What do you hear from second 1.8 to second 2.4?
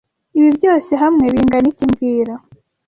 mbwira